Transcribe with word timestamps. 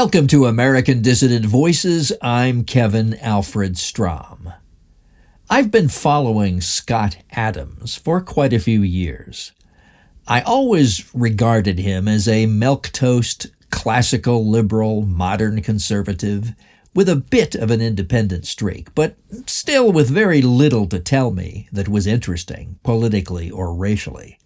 Welcome 0.00 0.28
to 0.28 0.46
American 0.46 1.02
Dissident 1.02 1.44
Voices. 1.44 2.12
I'm 2.22 2.62
Kevin 2.62 3.14
Alfred 3.14 3.76
Strom. 3.76 4.52
I've 5.50 5.72
been 5.72 5.88
following 5.88 6.60
Scott 6.60 7.16
Adams 7.32 7.96
for 7.96 8.20
quite 8.20 8.52
a 8.52 8.60
few 8.60 8.82
years. 8.82 9.50
I 10.28 10.42
always 10.42 11.12
regarded 11.12 11.80
him 11.80 12.06
as 12.06 12.28
a 12.28 12.46
milquetoast, 12.46 13.50
classical 13.70 14.48
liberal, 14.48 15.02
modern 15.02 15.62
conservative 15.62 16.54
with 16.94 17.08
a 17.08 17.16
bit 17.16 17.56
of 17.56 17.72
an 17.72 17.80
independent 17.80 18.46
streak, 18.46 18.94
but 18.94 19.16
still 19.46 19.90
with 19.90 20.08
very 20.08 20.42
little 20.42 20.86
to 20.90 21.00
tell 21.00 21.32
me 21.32 21.68
that 21.72 21.88
was 21.88 22.06
interesting, 22.06 22.78
politically 22.84 23.50
or 23.50 23.74
racially. 23.74 24.38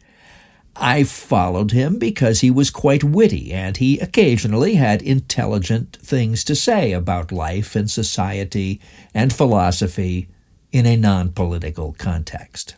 I 0.77 1.05
followed 1.05 1.73
him 1.73 1.99
because 1.99 2.41
he 2.41 2.51
was 2.51 2.71
quite 2.71 3.05
witty 3.05 3.53
and 3.53 3.77
he 3.77 3.99
occasionally 3.99 4.75
had 4.75 5.03
intelligent 5.03 5.98
things 6.03 6.45
to 6.45 6.55
say 6.55 6.93
about 6.93 7.31
life 7.31 7.77
and 7.77 7.91
society 7.91 8.81
and 9.12 9.33
philosophy 9.33 10.29
in 10.73 10.87
a 10.87 10.97
non 10.97 11.31
political 11.31 11.93
context. 11.93 12.77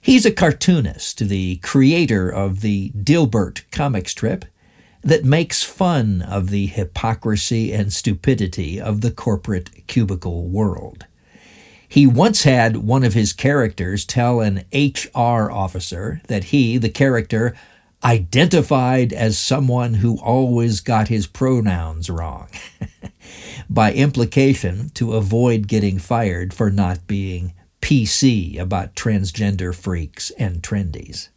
He's 0.00 0.24
a 0.24 0.30
cartoonist, 0.30 1.28
the 1.28 1.56
creator 1.56 2.30
of 2.30 2.60
the 2.60 2.90
Dilbert 2.90 3.64
comic 3.70 4.08
strip 4.08 4.46
that 5.02 5.24
makes 5.24 5.62
fun 5.62 6.22
of 6.22 6.50
the 6.50 6.66
hypocrisy 6.66 7.72
and 7.72 7.92
stupidity 7.92 8.80
of 8.80 9.00
the 9.00 9.10
corporate 9.10 9.86
cubicle 9.86 10.46
world. 10.46 11.06
He 11.90 12.06
once 12.06 12.44
had 12.44 12.76
one 12.76 13.02
of 13.02 13.14
his 13.14 13.32
characters 13.32 14.04
tell 14.04 14.40
an 14.40 14.62
HR 14.72 15.50
officer 15.50 16.22
that 16.28 16.44
he, 16.44 16.78
the 16.78 16.88
character, 16.88 17.52
identified 18.04 19.12
as 19.12 19.36
someone 19.36 19.94
who 19.94 20.16
always 20.20 20.78
got 20.80 21.08
his 21.08 21.26
pronouns 21.26 22.08
wrong. 22.08 22.46
By 23.68 23.92
implication, 23.92 24.90
to 24.90 25.14
avoid 25.14 25.66
getting 25.66 25.98
fired 25.98 26.54
for 26.54 26.70
not 26.70 27.08
being 27.08 27.54
PC 27.82 28.56
about 28.56 28.94
transgender 28.94 29.74
freaks 29.74 30.30
and 30.38 30.62
trendies. 30.62 31.30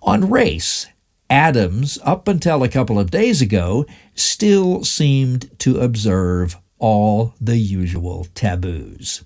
On 0.00 0.30
race, 0.30 0.86
Adams, 1.28 1.98
up 2.04 2.28
until 2.28 2.62
a 2.62 2.68
couple 2.68 3.00
of 3.00 3.10
days 3.10 3.42
ago, 3.42 3.84
still 4.14 4.84
seemed 4.84 5.58
to 5.58 5.80
observe 5.80 6.56
all 6.78 7.34
the 7.40 7.58
usual 7.58 8.26
taboos. 8.34 9.24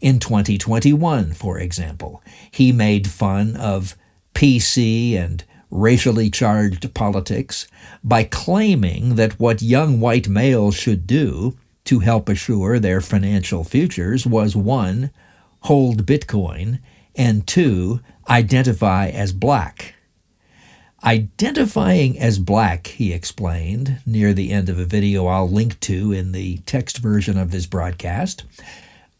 In 0.00 0.18
2021, 0.18 1.32
for 1.32 1.58
example, 1.58 2.22
he 2.50 2.72
made 2.72 3.06
fun 3.06 3.56
of 3.56 3.96
PC 4.34 5.14
and 5.16 5.44
racially 5.70 6.28
charged 6.28 6.92
politics 6.92 7.66
by 8.04 8.24
claiming 8.24 9.14
that 9.14 9.38
what 9.40 9.62
young 9.62 10.00
white 10.00 10.28
males 10.28 10.74
should 10.74 11.06
do 11.06 11.56
to 11.84 12.00
help 12.00 12.28
assure 12.28 12.78
their 12.78 13.00
financial 13.00 13.64
futures 13.64 14.26
was 14.26 14.54
one, 14.54 15.10
hold 15.60 16.06
Bitcoin, 16.06 16.78
and 17.14 17.46
two, 17.46 18.00
identify 18.28 19.08
as 19.08 19.32
black. 19.32 19.94
Identifying 21.04 22.16
as 22.18 22.38
black, 22.38 22.86
he 22.86 23.12
explained 23.12 23.98
near 24.06 24.32
the 24.32 24.52
end 24.52 24.68
of 24.68 24.78
a 24.78 24.84
video 24.84 25.26
I'll 25.26 25.48
link 25.48 25.80
to 25.80 26.12
in 26.12 26.30
the 26.30 26.58
text 26.58 26.98
version 26.98 27.36
of 27.36 27.50
this 27.50 27.66
broadcast, 27.66 28.44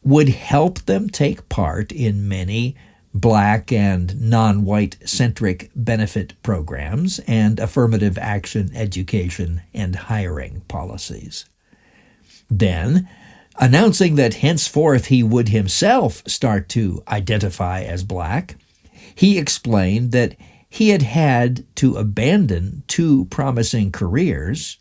would 0.05 0.29
help 0.29 0.81
them 0.81 1.09
take 1.09 1.49
part 1.49 1.91
in 1.91 2.29
many 2.29 2.77
black 3.13 3.73
and 3.73 4.21
non 4.21 4.65
white 4.65 4.97
centric 5.05 5.71
benefit 5.75 6.41
programs 6.45 7.19
and 7.21 7.59
affirmative 7.59 8.17
action 8.17 8.71
education 8.75 9.63
and 9.75 9.97
hiring 9.97 10.61
policies. 10.69 11.47
Then, 12.49 13.09
announcing 13.59 14.15
that 14.17 14.35
henceforth 14.35 15.07
he 15.07 15.25
would 15.25 15.49
himself 15.49 16.23
start 16.29 16.69
to 16.71 17.03
identify 17.09 17.83
as 17.83 18.05
black, 18.05 18.57
he 19.15 19.37
explained 19.37 20.13
that 20.13 20.37
he 20.73 20.89
had 20.89 21.03
had 21.03 21.67
to 21.77 21.97
abandon 21.97 22.83
two 22.89 23.27
promising 23.27 23.93
careers 23.93 24.79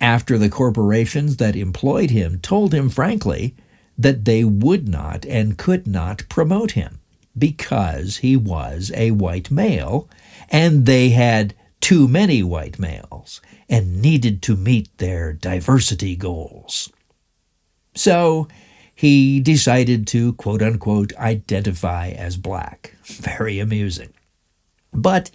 after 0.00 0.38
the 0.38 0.48
corporations 0.48 1.38
that 1.38 1.56
employed 1.56 2.10
him 2.10 2.38
told 2.38 2.72
him 2.72 2.88
frankly 2.88 3.56
that 3.98 4.24
they 4.24 4.44
would 4.44 4.86
not 4.86 5.26
and 5.26 5.58
could 5.58 5.84
not 5.84 6.22
promote 6.28 6.70
him 6.72 7.00
because 7.36 8.18
he 8.18 8.36
was 8.36 8.92
a 8.94 9.10
white 9.10 9.50
male 9.50 10.08
and 10.48 10.86
they 10.86 11.08
had 11.08 11.54
too 11.80 12.06
many 12.06 12.44
white 12.44 12.78
males 12.78 13.40
and 13.68 14.00
needed 14.00 14.42
to 14.42 14.54
meet 14.54 14.96
their 14.98 15.32
diversity 15.32 16.14
goals. 16.14 16.88
So 17.96 18.46
he 18.94 19.40
decided 19.40 20.06
to 20.08 20.34
quote 20.34 20.62
unquote 20.62 21.12
identify 21.16 22.10
as 22.10 22.36
black. 22.36 22.94
Very 23.04 23.58
amusing. 23.58 24.14
But 24.92 25.30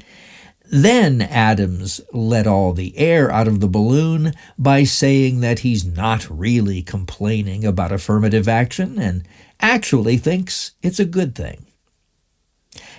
then 0.69 1.21
Adams 1.21 2.01
let 2.11 2.45
all 2.45 2.73
the 2.73 2.97
air 2.97 3.31
out 3.31 3.47
of 3.47 3.59
the 3.59 3.67
balloon 3.67 4.33
by 4.57 4.83
saying 4.83 5.39
that 5.39 5.59
he's 5.59 5.85
not 5.85 6.29
really 6.29 6.81
complaining 6.81 7.63
about 7.65 7.91
affirmative 7.91 8.47
action 8.47 8.99
and 8.99 9.25
actually 9.61 10.17
thinks 10.17 10.73
it's 10.81 10.99
a 10.99 11.05
good 11.05 11.35
thing. 11.35 11.67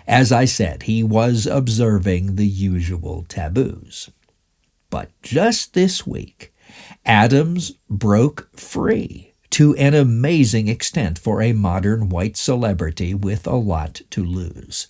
As 0.07 0.33
I 0.33 0.47
said, 0.47 0.85
he 0.85 1.03
was 1.03 1.47
observing 1.47 2.37
the 2.37 2.47
usual 2.47 3.27
taboos. 3.29 4.11
But 4.89 5.11
just 5.23 5.75
this 5.75 6.07
week, 6.07 6.53
Adams 7.05 7.73
broke 7.91 8.49
free 8.57 9.35
to 9.51 9.75
an 9.77 9.93
amazing 9.93 10.69
extent 10.69 11.19
for 11.19 11.43
a 11.43 11.53
modern 11.53 12.09
white 12.09 12.39
celebrity 12.39 13.13
with 13.13 13.47
a 13.47 13.57
lot 13.57 14.01
to 14.11 14.25
lose. 14.25 14.89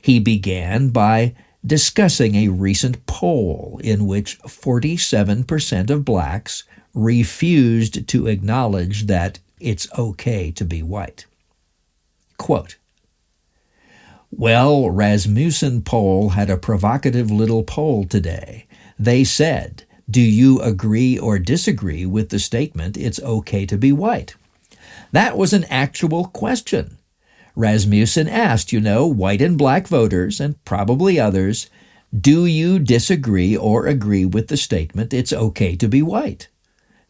He 0.00 0.18
began 0.18 0.88
by 0.88 1.34
discussing 1.64 2.34
a 2.34 2.48
recent 2.48 3.06
poll 3.06 3.80
in 3.82 4.06
which 4.06 4.38
47% 4.40 5.90
of 5.90 6.04
blacks 6.04 6.64
refused 6.92 8.06
to 8.08 8.26
acknowledge 8.26 9.06
that 9.06 9.38
it's 9.60 9.88
okay 9.98 10.50
to 10.52 10.64
be 10.64 10.82
white. 10.82 11.26
Quote, 12.36 12.76
well, 14.36 14.90
Rasmussen 14.90 15.82
poll 15.82 16.30
had 16.30 16.50
a 16.50 16.56
provocative 16.56 17.30
little 17.30 17.62
poll 17.62 18.04
today. 18.04 18.66
They 18.98 19.22
said, 19.22 19.84
Do 20.10 20.20
you 20.20 20.60
agree 20.60 21.16
or 21.16 21.38
disagree 21.38 22.04
with 22.04 22.30
the 22.30 22.40
statement 22.40 22.96
it's 22.96 23.20
okay 23.20 23.64
to 23.66 23.78
be 23.78 23.92
white? 23.92 24.34
That 25.12 25.38
was 25.38 25.52
an 25.52 25.64
actual 25.70 26.26
question. 26.26 26.98
Rasmussen 27.56 28.28
asked, 28.28 28.72
you 28.72 28.80
know, 28.80 29.06
white 29.06 29.40
and 29.40 29.56
black 29.56 29.86
voters, 29.86 30.40
and 30.40 30.62
probably 30.64 31.20
others, 31.20 31.70
do 32.18 32.46
you 32.46 32.78
disagree 32.78 33.56
or 33.56 33.86
agree 33.86 34.24
with 34.24 34.48
the 34.48 34.56
statement 34.56 35.14
it's 35.14 35.32
okay 35.32 35.76
to 35.76 35.88
be 35.88 36.02
white? 36.02 36.48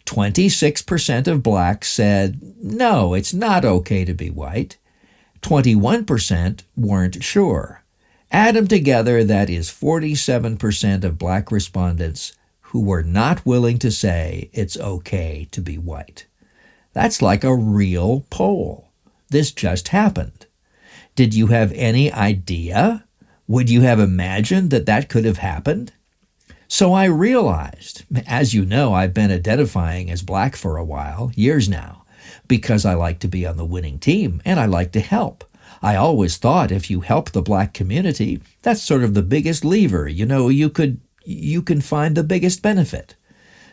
26% 0.07 1.27
of 1.27 1.43
blacks 1.43 1.91
said, 1.91 2.41
no, 2.63 3.15
it's 3.15 3.33
not 3.33 3.65
okay 3.65 4.05
to 4.05 4.15
be 4.15 4.31
white. 4.31 4.77
21% 5.43 6.63
weren't 6.77 7.23
sure. 7.23 7.83
Add 8.31 8.57
them 8.57 8.67
together, 8.67 9.25
that 9.25 9.49
is 9.49 9.71
47% 9.71 11.05
of 11.05 11.19
black 11.19 11.53
respondents 11.53 12.33
who 12.61 12.81
were 12.81 13.03
not 13.03 13.47
willing 13.47 13.79
to 13.79 13.91
say 13.91 14.51
it's 14.53 14.77
okay 14.77 15.49
to 15.53 15.61
be 15.61 15.79
white. 15.79 16.27
That's 16.93 17.23
like 17.23 17.45
a 17.45 17.55
real 17.55 18.27
poll. 18.31 18.84
This 19.35 19.51
just 19.51 19.89
happened. 19.89 20.47
Did 21.17 21.35
you 21.35 21.49
have 21.49 21.73
any 21.73 22.13
idea? 22.13 23.05
Would 23.49 23.69
you 23.69 23.81
have 23.81 23.99
imagined 23.99 24.71
that 24.71 24.87
that 24.87 25.09
could 25.09 25.25
have 25.25 25.39
happened? 25.39 25.93
So 26.69 26.93
I 26.93 27.07
realized, 27.07 28.05
as 28.29 28.55
you 28.55 28.65
know, 28.65 28.95
I've 28.95 29.13
been 29.13 29.33
identifying 29.33 30.09
as 30.09 30.23
black 30.23 30.55
for 30.55 30.77
a 30.77 30.85
while, 30.85 31.33
years 31.35 31.69
now, 31.69 32.05
because 32.47 32.87
I 32.87 32.95
like 32.95 33.19
to 33.19 33.27
be 33.27 33.45
on 33.45 33.57
the 33.57 33.65
winning 33.65 33.99
team 33.99 34.41
and 34.45 34.61
I 34.61 34.67
like 34.67 34.93
to 34.93 35.01
help. 35.01 35.43
I 35.83 35.97
always 35.97 36.37
thought 36.37 36.71
if 36.71 36.89
you 36.89 37.01
help 37.01 37.33
the 37.33 37.43
black 37.43 37.75
community, 37.75 38.41
that's 38.63 38.85
sort 38.85 39.03
of 39.03 39.15
the 39.15 39.23
biggest 39.23 39.65
lever. 39.65 40.07
You 40.07 40.27
know, 40.27 40.49
you 40.49 40.71
could 40.71 41.01
you 41.25 41.61
can 41.61 41.81
find 41.81 42.15
the 42.15 42.23
biggest 42.23 42.63
benefit. 42.63 43.17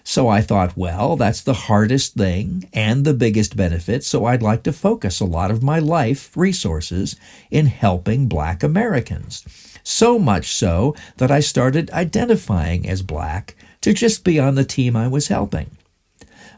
So 0.03 0.27
I 0.27 0.41
thought, 0.41 0.75
well, 0.75 1.15
that's 1.15 1.41
the 1.41 1.53
hardest 1.53 2.15
thing 2.15 2.69
and 2.73 3.05
the 3.05 3.13
biggest 3.13 3.55
benefit, 3.55 4.03
so 4.03 4.25
I'd 4.25 4.41
like 4.41 4.63
to 4.63 4.73
focus 4.73 5.19
a 5.19 5.25
lot 5.25 5.51
of 5.51 5.63
my 5.63 5.79
life 5.79 6.35
resources 6.35 7.15
in 7.49 7.67
helping 7.67 8.27
black 8.27 8.63
Americans. 8.63 9.45
So 9.83 10.19
much 10.19 10.53
so 10.53 10.95
that 11.17 11.31
I 11.31 11.39
started 11.39 11.89
identifying 11.91 12.87
as 12.87 13.01
black 13.01 13.55
to 13.81 13.93
just 13.93 14.23
be 14.23 14.39
on 14.39 14.55
the 14.55 14.63
team 14.63 14.95
I 14.95 15.07
was 15.07 15.27
helping. 15.27 15.77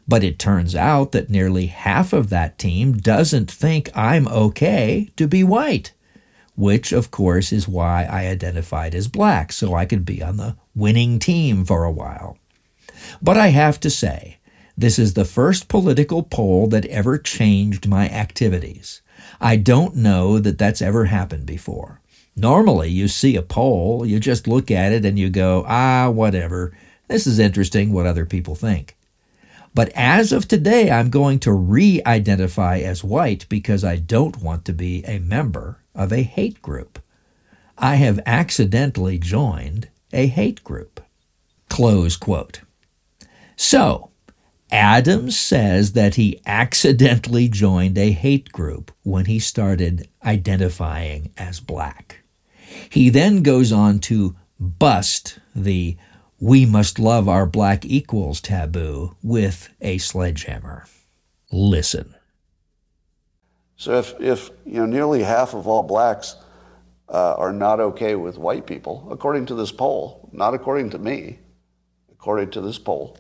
But 0.08 0.24
it 0.24 0.40
turns 0.40 0.76
out 0.76 1.14
that 1.14 1.30
nearly 1.30 1.68
half 1.68 2.12
of 2.12 2.30
that 2.30 2.58
team 2.58 2.94
doesn't 2.94 3.50
think 3.50 3.90
I'm 3.96 4.28
okay 4.28 5.10
to 5.16 5.28
be 5.28 5.44
white, 5.44 5.94
which, 6.56 6.92
of 6.92 7.12
course, 7.12 7.54
is 7.54 7.68
why 7.68 8.04
I 8.04 8.28
identified 8.28 8.94
as 8.94 9.08
black, 9.08 9.54
so 9.54 9.74
I 9.74 9.86
could 9.86 10.06
be 10.06 10.22
on 10.22 10.38
the 10.38 10.58
winning 10.76 11.20
team 11.20 11.64
for 11.64 11.86
a 11.86 11.92
while. 11.92 12.38
But 13.22 13.38
I 13.38 13.48
have 13.48 13.80
to 13.82 13.90
say, 13.90 14.38
this 14.78 14.98
is 14.98 15.14
the 15.14 15.26
first 15.26 15.68
political 15.68 16.24
poll 16.24 16.68
that 16.68 16.86
ever 16.86 17.18
changed 17.18 17.88
my 17.88 18.10
activities. 18.10 19.02
I 19.40 19.56
don't 19.56 19.96
know 19.96 20.40
that 20.40 20.58
that's 20.58 20.82
ever 20.82 21.06
happened 21.06 21.46
before. 21.46 22.02
Normally, 22.36 22.90
you 22.90 23.08
see 23.08 23.36
a 23.36 23.44
poll, 23.44 24.06
you 24.06 24.20
just 24.20 24.48
look 24.48 24.72
at 24.72 24.92
it 24.92 25.06
and 25.06 25.20
you 25.20 25.30
go, 25.30 25.64
ah, 25.68 26.10
whatever. 26.10 26.76
This 27.08 27.28
is 27.28 27.38
interesting 27.38 27.94
what 27.94 28.08
other 28.08 28.26
people 28.26 28.56
think. 28.56 28.96
But 29.76 29.92
as 29.96 30.32
of 30.32 30.48
today, 30.48 30.90
I'm 30.92 31.10
going 31.10 31.40
to 31.40 31.52
re 31.52 32.02
identify 32.06 32.80
as 32.80 33.04
white 33.04 33.48
because 33.50 33.84
I 33.84 33.98
don't 33.98 34.42
want 34.42 34.66
to 34.66 34.74
be 34.74 35.04
a 35.06 35.20
member 35.20 35.80
of 35.96 36.12
a 36.12 36.24
hate 36.24 36.62
group. 36.62 37.00
I 37.78 37.96
have 37.96 38.20
accidentally 38.26 39.18
joined 39.18 39.90
a 40.12 40.28
hate 40.28 40.64
group. 40.64 41.02
Close 41.70 42.18
quote. 42.18 42.62
So, 43.56 44.12
Adams 44.72 45.40
says 45.40 45.94
that 45.94 46.16
he 46.16 46.42
accidentally 46.46 47.48
joined 47.48 47.98
a 47.98 48.12
hate 48.12 48.52
group 48.52 48.92
when 49.04 49.26
he 49.26 49.38
started 49.38 50.08
identifying 50.26 51.32
as 51.38 51.60
black. 51.60 52.24
He 52.90 53.10
then 53.10 53.44
goes 53.44 53.72
on 53.72 54.00
to 54.00 54.36
bust 54.60 55.40
the 55.56 55.98
we 56.40 56.66
must 56.66 57.00
love 57.00 57.30
our 57.30 57.46
black 57.46 57.86
equals 57.86 58.42
taboo 58.42 59.16
with 59.24 59.70
a 59.80 59.98
sledgehammer. 59.98 60.86
Listen. 61.52 62.16
So 63.78 63.98
if, 64.00 64.20
if 64.20 64.50
you 64.66 64.80
know 64.80 64.86
nearly 64.86 65.24
half 65.24 65.54
of 65.54 65.68
all 65.68 65.84
blacks 65.84 66.36
uh, 67.08 67.36
are 67.36 67.54
not 67.54 67.80
okay 67.80 68.16
with 68.16 68.38
white 68.38 68.66
people, 68.66 69.08
according 69.12 69.46
to 69.48 69.56
this 69.56 69.72
poll, 69.72 70.30
not 70.34 70.54
according 70.54 70.90
to 70.90 70.98
me, 70.98 71.40
according 72.12 72.52
to 72.52 72.62
this 72.62 72.78
poll, 72.78 73.18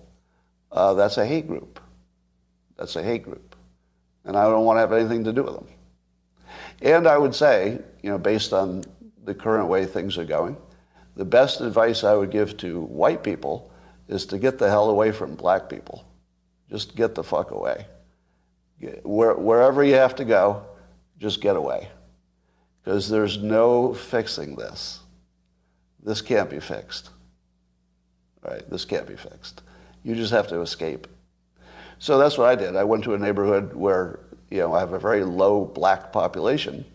uh, 0.74 0.94
that's 0.96 1.18
a 1.18 1.26
hate 1.26 1.48
group. 1.48 1.80
That's 2.78 2.96
a 2.96 3.04
hate 3.04 3.24
group. 3.24 3.56
And 4.26 4.36
I 4.36 4.44
don't 4.44 4.66
want 4.66 4.78
to 4.78 4.82
have 4.82 4.92
anything 4.92 5.24
to 5.26 5.32
do 5.32 5.44
with 5.44 5.54
them. 5.54 5.68
And 6.82 7.08
I 7.08 7.18
would 7.18 7.36
say, 7.36 7.80
you 8.02 8.10
know, 8.10 8.18
based 8.18 8.52
on 8.52 8.84
the 9.24 9.34
current 9.34 9.70
way 9.70 9.86
things 9.86 10.18
are 10.18 10.26
going, 10.26 10.58
the 11.16 11.26
best 11.26 11.62
advice 11.62 12.04
I 12.04 12.16
would 12.16 12.32
give 12.32 12.58
to 12.58 12.82
white 12.82 13.24
people 13.24 13.72
is 14.08 14.26
to 14.28 14.38
get 14.38 14.58
the 14.58 14.70
hell 14.70 14.90
away 14.90 15.12
from 15.12 15.36
black 15.36 15.70
people. 15.70 16.06
Just 16.70 16.96
get 16.96 17.16
the 17.16 17.24
fuck 17.24 17.52
away. 17.52 17.86
Where, 19.04 19.36
wherever 19.36 19.84
you 19.84 19.94
have 19.94 20.16
to 20.16 20.26
go, 20.26 20.66
just 21.20 21.40
get 21.40 21.56
away. 21.56 21.90
Because 22.84 23.10
there's 23.10 23.38
no 23.38 23.94
fixing 23.94 24.56
this. 24.56 25.00
This 26.04 26.22
can't 26.22 26.50
be 26.50 26.60
fixed. 26.60 27.12
Right? 28.42 28.68
This 28.70 28.84
can't 28.84 29.08
be 29.08 29.16
fixed. 29.16 29.62
You 30.04 30.16
just 30.16 30.32
have 30.32 30.48
to 30.50 30.62
escape. 30.62 31.08
So 32.00 32.18
that's 32.18 32.38
what 32.38 32.50
I 32.50 32.56
did. 32.56 32.76
I 32.76 32.84
went 32.84 33.04
to 33.06 33.14
a 33.14 33.18
neighborhood 33.18 33.74
where 33.74 34.20
you 34.50 34.60
know 34.60 34.74
I 34.74 34.80
have 34.80 34.94
a 34.94 35.00
very 35.00 35.24
low 35.24 35.66
black 35.66 36.12
population, 36.12 36.86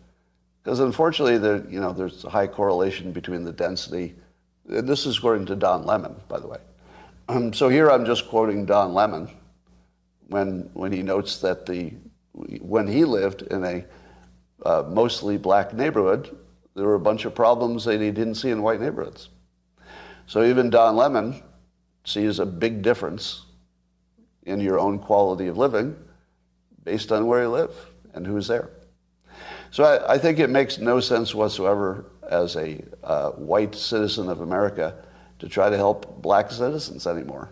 because 0.63 0.81
unfortunately 0.81 1.39
there 1.39 1.65
you 1.69 1.81
know 1.81 1.93
there's 1.93 2.25
a 2.25 2.31
high 2.31 2.47
correlation 2.47 3.13
between 3.13 3.45
the 3.45 3.53
density. 3.53 4.15
And 4.69 4.87
this 4.87 5.07
is 5.07 5.17
according 5.17 5.47
to 5.47 5.57
Don 5.57 5.87
Lemon, 5.87 6.15
by 6.29 6.39
the 6.39 6.47
way. 6.47 6.59
Um, 7.29 7.55
so 7.55 7.69
here 7.69 7.91
I'm 7.91 8.05
just 8.05 8.29
quoting 8.29 8.67
Don 8.67 8.93
Lemon 8.93 9.31
when 10.29 10.69
when 10.75 10.93
he 10.93 11.03
notes 11.03 11.39
that 11.41 11.67
the 11.67 11.93
when 12.61 12.87
he 12.87 13.05
lived 13.05 13.43
in 13.43 13.65
a 13.65 13.85
uh, 14.65 14.85
mostly 14.89 15.39
black 15.39 15.73
neighborhood, 15.73 16.37
there 16.75 16.85
were 16.85 16.95
a 16.95 17.01
bunch 17.01 17.25
of 17.25 17.35
problems 17.35 17.85
that 17.85 18.01
he 18.01 18.11
didn't 18.11 18.35
see 18.35 18.51
in 18.51 18.63
white 18.63 18.81
neighborhoods. 18.81 19.31
So 20.27 20.45
even 20.45 20.69
Don 20.71 20.97
Lemon 20.97 21.43
sees 22.09 22.39
a 22.39 22.47
big 22.47 22.83
difference 22.83 23.45
in 24.45 24.61
your 24.61 24.79
own 24.79 24.99
quality 24.99 25.47
of 25.49 25.59
living 25.59 25.95
based 26.85 27.13
on 27.13 27.27
where 27.27 27.43
you 27.43 27.49
live 27.49 27.71
and 28.15 28.27
who's 28.27 28.49
there. 28.49 28.71
So 29.71 29.85
I, 29.85 30.15
I 30.15 30.19
think 30.19 30.39
it 30.39 30.49
makes 30.49 30.79
no 30.79 31.01
sense 31.01 31.35
whatsoever 31.35 32.07
as 32.31 32.57
a 32.57 32.83
uh, 33.05 33.31
white 33.33 33.75
citizen 33.75 34.31
of 34.31 34.41
America 34.41 34.95
to 35.39 35.49
try 35.49 35.69
to 35.69 35.77
help 35.77 36.23
black 36.23 36.51
citizens 36.51 37.07
anymore. 37.07 37.51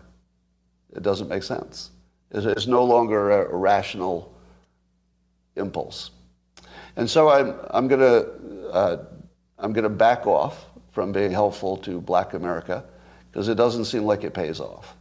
It 0.95 1.03
doesn't 1.03 1.29
make 1.29 1.43
sense. 1.43 1.91
It's 2.31 2.67
no 2.67 2.85
longer 2.85 3.31
a 3.31 3.55
rational 3.55 4.35
impulse. 5.55 6.11
And 6.97 7.09
so 7.09 7.29
I'm, 7.29 7.55
I'm 7.71 7.89
going 7.89 8.01
to 8.01 8.69
uh, 8.71 9.05
I'm 9.59 9.73
going 9.73 9.85
to 9.85 9.91
back 9.91 10.27
off 10.27 10.67
from 10.91 11.13
being 11.13 11.31
helpful 11.31 11.77
to 11.79 12.01
black 12.01 12.35
America 12.35 12.85
because 13.37 13.51
it 13.51 13.57
doesn't 13.57 13.85
seem 13.85 14.05
like 14.05 14.25
it 14.25 14.33
pays 14.33 14.61
off. 14.61 14.97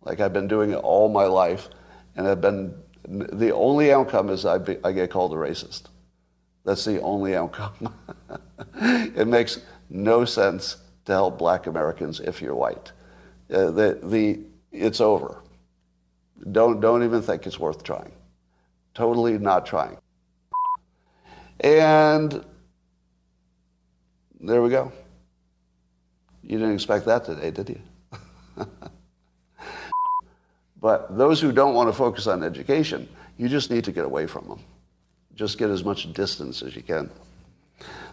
Like 0.00 0.20
I've 0.20 0.32
been 0.32 0.48
doing 0.48 0.70
it 0.70 0.76
all 0.76 1.10
my 1.10 1.24
life, 1.24 1.68
and 2.16 2.26
I've 2.26 2.40
been 2.40 2.74
the 3.06 3.50
only 3.52 3.92
outcome 3.92 4.30
is 4.30 4.46
I, 4.46 4.56
be, 4.56 4.78
I 4.82 4.90
get 4.92 5.10
called 5.10 5.34
a 5.34 5.36
racist. 5.36 5.82
That's 6.64 6.82
the 6.86 6.98
only 7.02 7.36
outcome. 7.36 7.94
it 8.80 9.28
makes 9.28 9.60
no 9.90 10.24
sense 10.24 10.78
to 11.04 11.12
help 11.12 11.36
black 11.36 11.66
Americans 11.66 12.20
if 12.20 12.40
you're 12.40 12.54
white. 12.54 12.90
Uh, 13.52 13.70
the, 13.70 14.00
the, 14.02 14.40
it's 14.72 15.02
over. 15.02 15.42
Don't, 16.52 16.80
don't 16.80 17.04
even 17.04 17.20
think 17.20 17.46
it's 17.46 17.58
worth 17.58 17.84
trying. 17.84 18.12
Totally 18.94 19.36
not 19.36 19.66
trying. 19.66 19.98
And 21.60 22.42
there 24.40 24.62
we 24.62 24.70
go. 24.70 24.90
You 26.42 26.58
didn't 26.58 26.74
expect 26.74 27.06
that 27.06 27.24
today, 27.24 27.50
did 27.50 27.68
you? 27.70 27.80
but 30.80 31.16
those 31.16 31.40
who 31.40 31.52
don't 31.52 31.74
want 31.74 31.88
to 31.88 31.92
focus 31.92 32.26
on 32.26 32.42
education, 32.42 33.08
you 33.38 33.48
just 33.48 33.70
need 33.70 33.84
to 33.84 33.92
get 33.92 34.04
away 34.04 34.26
from 34.26 34.48
them. 34.48 34.60
Just 35.34 35.56
get 35.58 35.70
as 35.70 35.84
much 35.84 36.12
distance 36.12 36.62
as 36.62 36.76
you 36.76 36.82
can. 36.82 37.10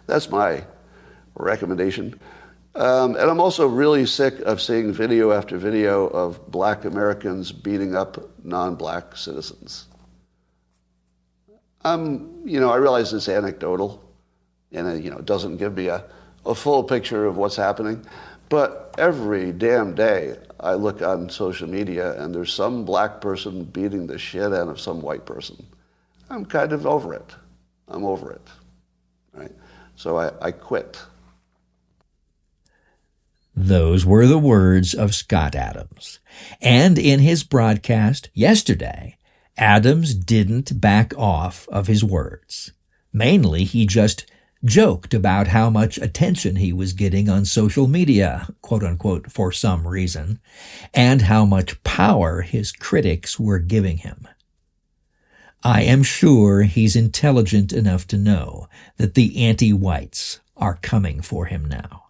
That's 0.06 0.30
my 0.30 0.64
recommendation. 1.34 2.18
Um, 2.74 3.16
and 3.16 3.28
I'm 3.28 3.40
also 3.40 3.66
really 3.66 4.06
sick 4.06 4.38
of 4.40 4.62
seeing 4.62 4.92
video 4.92 5.32
after 5.32 5.58
video 5.58 6.06
of 6.06 6.50
black 6.50 6.84
Americans 6.84 7.50
beating 7.50 7.96
up 7.96 8.30
non-black 8.44 9.16
citizens. 9.16 9.86
Um, 11.82 12.42
you 12.44 12.60
know, 12.60 12.70
I 12.70 12.76
realize 12.76 13.12
it's 13.12 13.28
anecdotal, 13.28 14.02
and 14.70 14.86
it, 14.86 15.02
you 15.02 15.10
know, 15.10 15.18
doesn't 15.18 15.56
give 15.56 15.76
me 15.76 15.88
a 15.88 16.04
a 16.44 16.54
full 16.54 16.84
picture 16.84 17.26
of 17.26 17.36
what's 17.36 17.56
happening. 17.56 18.04
But 18.48 18.94
every 18.98 19.52
damn 19.52 19.94
day, 19.94 20.36
I 20.58 20.74
look 20.74 21.02
on 21.02 21.30
social 21.30 21.68
media 21.68 22.20
and 22.20 22.34
there's 22.34 22.52
some 22.52 22.84
black 22.84 23.20
person 23.20 23.64
beating 23.64 24.06
the 24.06 24.18
shit 24.18 24.52
out 24.52 24.68
of 24.68 24.80
some 24.80 25.00
white 25.00 25.24
person. 25.24 25.66
I'm 26.28 26.44
kind 26.44 26.72
of 26.72 26.86
over 26.86 27.14
it. 27.14 27.34
I'm 27.88 28.04
over 28.04 28.32
it. 28.32 28.48
Right? 29.32 29.52
So 29.96 30.18
I, 30.18 30.32
I 30.40 30.50
quit. 30.50 31.00
Those 33.54 34.06
were 34.06 34.26
the 34.26 34.38
words 34.38 34.94
of 34.94 35.14
Scott 35.14 35.54
Adams. 35.54 36.18
And 36.60 36.98
in 36.98 37.20
his 37.20 37.44
broadcast 37.44 38.30
yesterday, 38.32 39.18
Adams 39.56 40.14
didn't 40.14 40.80
back 40.80 41.12
off 41.18 41.68
of 41.68 41.86
his 41.86 42.02
words. 42.02 42.72
Mainly, 43.12 43.64
he 43.64 43.86
just 43.86 44.24
joked 44.64 45.14
about 45.14 45.48
how 45.48 45.70
much 45.70 45.98
attention 45.98 46.56
he 46.56 46.72
was 46.72 46.92
getting 46.92 47.28
on 47.28 47.44
social 47.44 47.86
media, 47.86 48.48
quote 48.60 48.82
unquote, 48.82 49.30
for 49.30 49.52
some 49.52 49.86
reason, 49.86 50.38
and 50.92 51.22
how 51.22 51.44
much 51.44 51.82
power 51.82 52.42
his 52.42 52.72
critics 52.72 53.38
were 53.38 53.58
giving 53.58 53.98
him. 53.98 54.28
I 55.62 55.82
am 55.82 56.02
sure 56.02 56.62
he's 56.62 56.96
intelligent 56.96 57.72
enough 57.72 58.06
to 58.08 58.18
know 58.18 58.68
that 58.96 59.14
the 59.14 59.44
anti-whites 59.44 60.40
are 60.56 60.78
coming 60.80 61.20
for 61.20 61.46
him 61.46 61.66
now. 61.66 62.04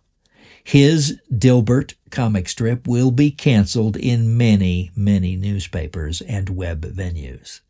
His 0.62 1.18
Dilbert 1.32 1.94
comic 2.10 2.48
strip 2.48 2.86
will 2.86 3.10
be 3.10 3.30
canceled 3.30 3.96
in 3.96 4.36
many, 4.36 4.90
many 4.94 5.34
newspapers 5.34 6.20
and 6.20 6.50
web 6.50 6.84
venues. 6.84 7.60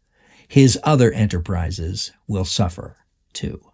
His 0.46 0.78
other 0.82 1.12
enterprises 1.12 2.12
will 2.26 2.44
suffer 2.44 2.96
too. 3.32 3.69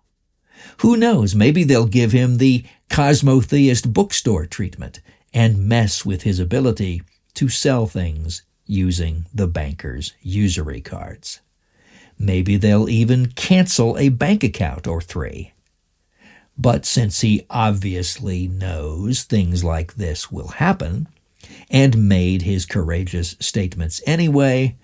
Who 0.79 0.97
knows, 0.97 1.35
maybe 1.35 1.65
they'll 1.65 1.87
give 1.87 2.13
him 2.13 2.39
the 2.39 2.65
cosmotheist 2.89 3.93
bookstore 3.93 4.47
treatment 4.47 5.01
and 5.33 5.69
mess 5.69 6.05
with 6.05 6.23
his 6.23 6.39
ability 6.39 7.03
to 7.35 7.49
sell 7.49 7.87
things 7.87 8.43
using 8.67 9.27
the 9.35 9.47
banker's 9.47 10.15
usury 10.23 10.81
cards. 10.81 11.41
Maybe 12.19 12.57
they'll 12.57 12.89
even 12.89 13.27
cancel 13.33 13.99
a 13.99 14.09
bank 14.09 14.43
account 14.43 14.87
or 14.87 15.01
three. 15.01 15.53
But 16.59 16.87
since 16.87 17.21
he 17.21 17.45
obviously 17.51 18.49
knows 18.49 19.23
things 19.23 19.63
like 19.63 19.95
this 19.95 20.33
will 20.33 20.49
happen, 20.49 21.09
and 21.71 22.09
made 22.09 22.43
his 22.43 22.67
courageous 22.67 23.37
statements 23.41 24.01
anyway, 24.07 24.77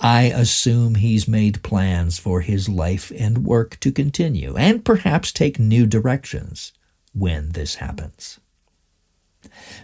I 0.00 0.24
assume 0.24 0.94
he's 0.94 1.26
made 1.26 1.62
plans 1.62 2.18
for 2.18 2.40
his 2.40 2.68
life 2.68 3.10
and 3.16 3.44
work 3.44 3.80
to 3.80 3.90
continue 3.90 4.56
and 4.56 4.84
perhaps 4.84 5.32
take 5.32 5.58
new 5.58 5.86
directions 5.86 6.72
when 7.12 7.52
this 7.52 7.76
happens. 7.76 8.38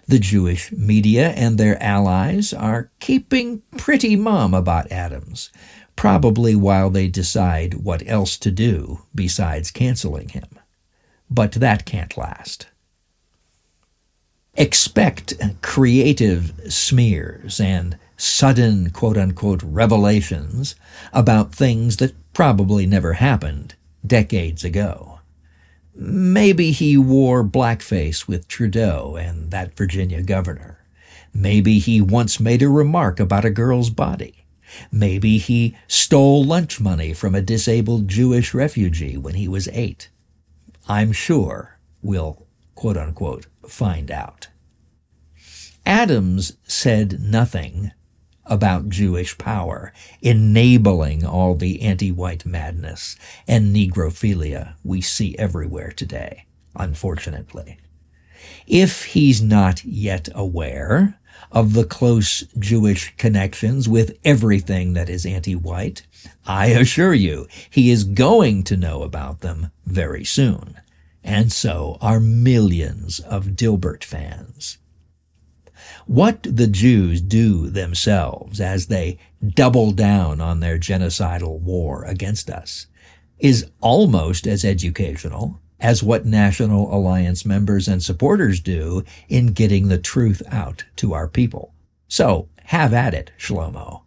The 0.06 0.18
Jewish 0.18 0.70
media 0.72 1.30
and 1.30 1.58
their 1.58 1.82
allies 1.82 2.52
are 2.52 2.90
keeping 3.00 3.62
pretty 3.76 4.14
mum 4.14 4.54
about 4.54 4.92
Adams, 4.92 5.50
probably 5.96 6.54
while 6.54 6.90
they 6.90 7.08
decide 7.08 7.74
what 7.74 8.02
else 8.06 8.36
to 8.38 8.50
do 8.50 9.02
besides 9.14 9.70
canceling 9.70 10.28
him. 10.28 10.58
But 11.28 11.52
that 11.52 11.84
can't 11.84 12.16
last. 12.16 12.68
Expect 14.56 15.34
creative 15.62 16.52
smears 16.68 17.58
and 17.58 17.98
sudden 18.16 18.90
quote 18.90 19.16
unquote 19.16 19.62
revelations 19.62 20.74
about 21.12 21.54
things 21.54 21.96
that 21.98 22.14
probably 22.32 22.86
never 22.86 23.14
happened 23.14 23.74
decades 24.06 24.64
ago. 24.64 25.20
Maybe 25.94 26.72
he 26.72 26.96
wore 26.96 27.44
blackface 27.44 28.26
with 28.26 28.48
Trudeau 28.48 29.16
and 29.16 29.50
that 29.52 29.76
Virginia 29.76 30.22
governor. 30.22 30.84
Maybe 31.32 31.78
he 31.78 32.00
once 32.00 32.40
made 32.40 32.62
a 32.62 32.68
remark 32.68 33.20
about 33.20 33.44
a 33.44 33.50
girl's 33.50 33.90
body. 33.90 34.44
Maybe 34.90 35.38
he 35.38 35.76
stole 35.86 36.44
lunch 36.44 36.80
money 36.80 37.12
from 37.12 37.34
a 37.34 37.40
disabled 37.40 38.08
Jewish 38.08 38.54
refugee 38.54 39.16
when 39.16 39.34
he 39.34 39.46
was 39.46 39.68
eight. 39.68 40.08
I'm 40.88 41.12
sure 41.12 41.78
we'll, 42.02 42.46
quote 42.74 42.96
unquote, 42.96 43.46
find 43.68 44.10
out. 44.10 44.48
Adams 45.86 46.56
said 46.64 47.20
nothing 47.20 47.92
about 48.46 48.88
Jewish 48.88 49.36
power, 49.38 49.92
enabling 50.20 51.24
all 51.24 51.54
the 51.54 51.82
anti-white 51.82 52.44
madness 52.44 53.16
and 53.46 53.74
negrophilia 53.74 54.74
we 54.84 55.00
see 55.00 55.36
everywhere 55.38 55.92
today, 55.92 56.46
unfortunately. 56.76 57.78
If 58.66 59.04
he's 59.06 59.40
not 59.40 59.84
yet 59.84 60.28
aware 60.34 61.18
of 61.50 61.72
the 61.72 61.84
close 61.84 62.44
Jewish 62.58 63.14
connections 63.16 63.88
with 63.88 64.18
everything 64.24 64.94
that 64.94 65.08
is 65.08 65.24
anti-white, 65.24 66.02
I 66.46 66.66
assure 66.66 67.14
you 67.14 67.46
he 67.70 67.90
is 67.90 68.04
going 68.04 68.64
to 68.64 68.76
know 68.76 69.02
about 69.02 69.40
them 69.40 69.70
very 69.86 70.24
soon. 70.24 70.80
And 71.22 71.52
so 71.52 71.96
are 72.00 72.20
millions 72.20 73.18
of 73.20 73.56
Dilbert 73.56 74.04
fans. 74.04 74.78
What 76.06 76.42
the 76.42 76.66
Jews 76.66 77.22
do 77.22 77.70
themselves 77.70 78.60
as 78.60 78.88
they 78.88 79.18
double 79.44 79.92
down 79.92 80.40
on 80.40 80.60
their 80.60 80.78
genocidal 80.78 81.60
war 81.60 82.04
against 82.04 82.50
us 82.50 82.86
is 83.38 83.70
almost 83.80 84.46
as 84.46 84.64
educational 84.64 85.60
as 85.80 86.02
what 86.02 86.26
National 86.26 86.94
Alliance 86.94 87.44
members 87.44 87.88
and 87.88 88.02
supporters 88.02 88.60
do 88.60 89.02
in 89.28 89.48
getting 89.48 89.88
the 89.88 89.98
truth 89.98 90.42
out 90.50 90.84
to 90.96 91.14
our 91.14 91.26
people. 91.26 91.74
So 92.06 92.48
have 92.64 92.92
at 92.92 93.14
it, 93.14 93.32
Shlomo. 93.38 94.02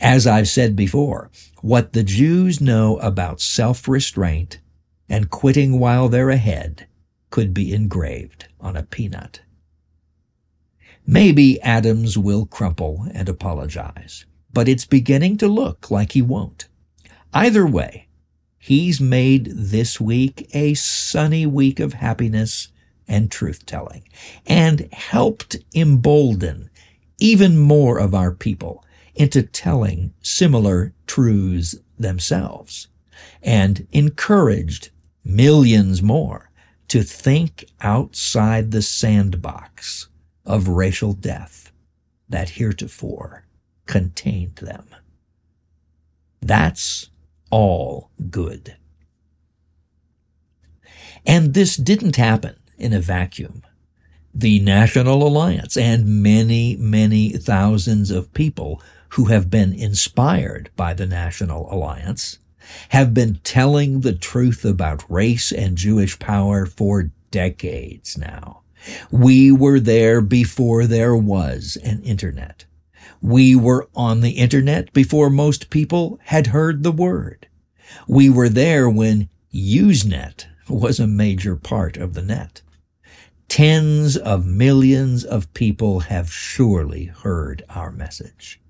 As 0.00 0.26
I've 0.26 0.48
said 0.48 0.76
before, 0.76 1.30
what 1.60 1.92
the 1.92 2.02
Jews 2.02 2.60
know 2.60 2.98
about 2.98 3.40
self-restraint 3.40 4.58
and 5.08 5.30
quitting 5.30 5.78
while 5.78 6.08
they're 6.08 6.30
ahead 6.30 6.86
could 7.30 7.52
be 7.52 7.74
engraved 7.74 8.46
on 8.60 8.76
a 8.76 8.82
peanut. 8.82 9.40
Maybe 11.06 11.60
Adams 11.62 12.16
will 12.16 12.46
crumple 12.46 13.06
and 13.12 13.28
apologize, 13.28 14.26
but 14.52 14.68
it's 14.68 14.84
beginning 14.84 15.38
to 15.38 15.48
look 15.48 15.90
like 15.90 16.12
he 16.12 16.22
won't. 16.22 16.68
Either 17.32 17.66
way, 17.66 18.08
he's 18.58 19.00
made 19.00 19.46
this 19.46 20.00
week 20.00 20.48
a 20.54 20.74
sunny 20.74 21.46
week 21.46 21.80
of 21.80 21.94
happiness 21.94 22.68
and 23.08 23.30
truth 23.30 23.66
telling 23.66 24.04
and 24.46 24.88
helped 24.92 25.56
embolden 25.74 26.70
even 27.18 27.58
more 27.58 27.98
of 27.98 28.14
our 28.14 28.32
people 28.32 28.84
into 29.14 29.42
telling 29.42 30.14
similar 30.22 30.94
truths 31.06 31.74
themselves 31.98 32.86
and 33.42 33.86
encouraged 33.90 34.90
millions 35.24 36.02
more 36.02 36.50
to 36.88 37.02
think 37.02 37.64
outside 37.80 38.70
the 38.70 38.82
sandbox 38.82 40.08
of 40.50 40.66
racial 40.66 41.12
death 41.12 41.70
that 42.28 42.50
heretofore 42.50 43.44
contained 43.86 44.56
them. 44.56 44.84
That's 46.42 47.08
all 47.50 48.10
good. 48.30 48.76
And 51.24 51.54
this 51.54 51.76
didn't 51.76 52.16
happen 52.16 52.56
in 52.78 52.92
a 52.92 53.00
vacuum. 53.00 53.62
The 54.34 54.58
National 54.58 55.26
Alliance 55.26 55.76
and 55.76 56.22
many, 56.22 56.76
many 56.76 57.30
thousands 57.30 58.10
of 58.10 58.32
people 58.34 58.82
who 59.10 59.26
have 59.26 59.50
been 59.50 59.72
inspired 59.72 60.70
by 60.74 60.94
the 60.94 61.06
National 61.06 61.72
Alliance 61.72 62.38
have 62.90 63.14
been 63.14 63.40
telling 63.44 64.00
the 64.00 64.14
truth 64.14 64.64
about 64.64 65.08
race 65.08 65.52
and 65.52 65.76
Jewish 65.76 66.18
power 66.18 66.66
for 66.66 67.10
decades 67.30 68.18
now. 68.18 68.59
We 69.10 69.52
were 69.52 69.80
there 69.80 70.20
before 70.20 70.86
there 70.86 71.16
was 71.16 71.76
an 71.84 72.02
internet. 72.02 72.64
We 73.20 73.54
were 73.54 73.88
on 73.94 74.20
the 74.20 74.32
internet 74.32 74.92
before 74.92 75.28
most 75.30 75.70
people 75.70 76.18
had 76.24 76.48
heard 76.48 76.82
the 76.82 76.92
word. 76.92 77.48
We 78.08 78.30
were 78.30 78.48
there 78.48 78.88
when 78.88 79.28
Usenet 79.52 80.46
was 80.68 81.00
a 81.00 81.06
major 81.06 81.56
part 81.56 81.96
of 81.96 82.14
the 82.14 82.22
net. 82.22 82.62
Tens 83.48 84.16
of 84.16 84.46
millions 84.46 85.24
of 85.24 85.52
people 85.54 86.00
have 86.00 86.32
surely 86.32 87.06
heard 87.06 87.64
our 87.68 87.90
message. 87.90 88.60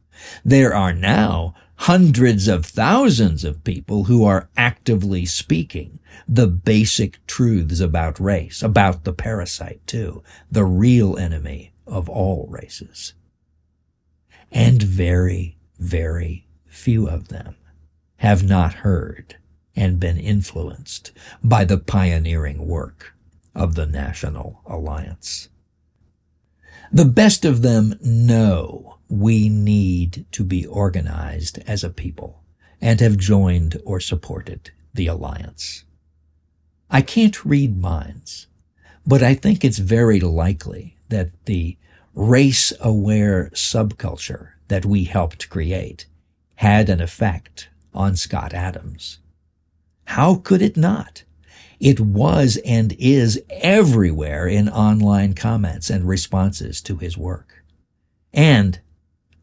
There 0.44 0.74
are 0.74 0.92
now 0.92 1.54
hundreds 1.76 2.46
of 2.46 2.66
thousands 2.66 3.44
of 3.44 3.64
people 3.64 4.04
who 4.04 4.24
are 4.24 4.50
actively 4.56 5.24
speaking 5.24 5.98
the 6.28 6.46
basic 6.46 7.24
truths 7.26 7.80
about 7.80 8.20
race, 8.20 8.62
about 8.62 9.04
the 9.04 9.12
parasite 9.12 9.80
too, 9.86 10.22
the 10.50 10.64
real 10.64 11.16
enemy 11.16 11.72
of 11.86 12.08
all 12.08 12.46
races. 12.50 13.14
And 14.52 14.82
very, 14.82 15.56
very 15.78 16.46
few 16.66 17.08
of 17.08 17.28
them 17.28 17.56
have 18.16 18.46
not 18.46 18.74
heard 18.74 19.36
and 19.74 19.98
been 19.98 20.18
influenced 20.18 21.12
by 21.42 21.64
the 21.64 21.78
pioneering 21.78 22.66
work 22.66 23.14
of 23.54 23.74
the 23.74 23.86
National 23.86 24.60
Alliance. 24.66 25.48
The 26.92 27.04
best 27.06 27.44
of 27.44 27.62
them 27.62 27.94
know 28.02 28.98
we 29.10 29.48
need 29.48 30.24
to 30.30 30.44
be 30.44 30.64
organized 30.64 31.58
as 31.66 31.82
a 31.82 31.90
people 31.90 32.42
and 32.80 33.00
have 33.00 33.18
joined 33.18 33.80
or 33.84 33.98
supported 33.98 34.70
the 34.94 35.08
alliance. 35.08 35.84
I 36.88 37.02
can't 37.02 37.44
read 37.44 37.80
minds, 37.80 38.46
but 39.06 39.22
I 39.22 39.34
think 39.34 39.64
it's 39.64 39.78
very 39.78 40.20
likely 40.20 40.96
that 41.08 41.30
the 41.46 41.76
race 42.14 42.72
aware 42.80 43.50
subculture 43.52 44.50
that 44.68 44.86
we 44.86 45.04
helped 45.04 45.50
create 45.50 46.06
had 46.56 46.88
an 46.88 47.00
effect 47.00 47.68
on 47.92 48.14
Scott 48.14 48.54
Adams. 48.54 49.18
How 50.04 50.36
could 50.36 50.62
it 50.62 50.76
not? 50.76 51.24
It 51.80 51.98
was 51.98 52.58
and 52.64 52.92
is 52.98 53.42
everywhere 53.48 54.46
in 54.46 54.68
online 54.68 55.34
comments 55.34 55.90
and 55.90 56.06
responses 56.06 56.80
to 56.82 56.98
his 56.98 57.16
work. 57.16 57.64
And 58.32 58.80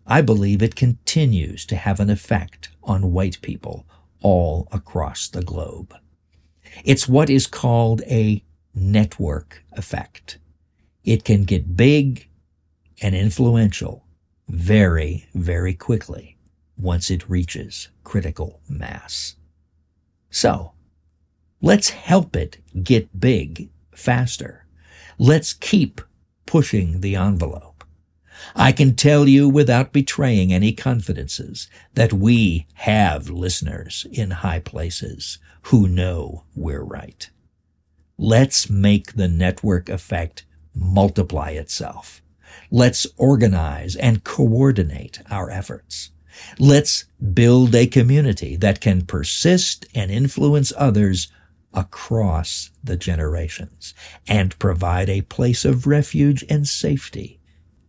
I 0.09 0.21
believe 0.21 0.61
it 0.61 0.75
continues 0.75 1.65
to 1.65 1.75
have 1.75 1.99
an 1.99 2.09
effect 2.09 2.69
on 2.81 3.11
white 3.11 3.41
people 3.41 3.85
all 4.21 4.69
across 4.71 5.27
the 5.27 5.43
globe. 5.43 5.93
It's 6.85 7.09
what 7.09 7.29
is 7.29 7.45
called 7.45 8.01
a 8.03 8.41
network 8.73 9.63
effect. 9.73 10.37
It 11.03 11.25
can 11.25 11.43
get 11.43 11.75
big 11.75 12.29
and 13.01 13.15
influential 13.15 14.05
very, 14.47 15.27
very 15.33 15.73
quickly 15.73 16.37
once 16.77 17.11
it 17.11 17.29
reaches 17.29 17.89
critical 18.05 18.61
mass. 18.69 19.35
So, 20.29 20.71
let's 21.61 21.89
help 21.89 22.35
it 22.35 22.59
get 22.81 23.19
big 23.19 23.69
faster. 23.91 24.65
Let's 25.17 25.51
keep 25.51 25.99
pushing 26.45 27.01
the 27.01 27.15
envelope. 27.17 27.66
I 28.55 28.71
can 28.71 28.95
tell 28.95 29.27
you 29.27 29.47
without 29.49 29.93
betraying 29.93 30.53
any 30.53 30.71
confidences 30.71 31.69
that 31.93 32.13
we 32.13 32.67
have 32.75 33.29
listeners 33.29 34.05
in 34.11 34.31
high 34.31 34.59
places 34.59 35.39
who 35.63 35.87
know 35.87 36.43
we're 36.55 36.83
right. 36.83 37.29
Let's 38.17 38.69
make 38.69 39.13
the 39.13 39.27
network 39.27 39.89
effect 39.89 40.45
multiply 40.73 41.51
itself. 41.51 42.21
Let's 42.71 43.05
organize 43.17 43.95
and 43.95 44.23
coordinate 44.23 45.21
our 45.29 45.49
efforts. 45.49 46.11
Let's 46.59 47.05
build 47.33 47.75
a 47.75 47.87
community 47.87 48.55
that 48.57 48.81
can 48.81 49.05
persist 49.05 49.85
and 49.93 50.11
influence 50.11 50.71
others 50.77 51.31
across 51.73 52.71
the 52.83 52.97
generations 52.97 53.93
and 54.27 54.57
provide 54.57 55.09
a 55.09 55.21
place 55.21 55.65
of 55.65 55.87
refuge 55.87 56.43
and 56.49 56.67
safety 56.67 57.36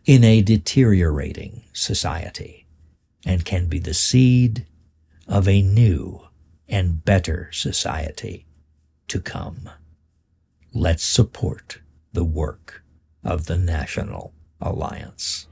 in 0.08 0.24
a 0.24 0.40
deteriorating 0.40 1.64
society 1.74 2.64
and 3.26 3.44
can 3.44 3.66
be 3.66 3.78
the 3.78 3.92
seed 3.92 4.64
of 5.26 5.46
a 5.46 5.60
new 5.60 6.26
and 6.66 7.04
better 7.04 7.50
society 7.52 8.46
to 9.06 9.20
come. 9.20 9.68
Let's 10.72 11.04
support 11.04 11.80
the 12.14 12.24
work 12.24 12.82
of 13.22 13.44
the 13.44 13.58
National 13.58 14.32
Alliance. 14.62 15.46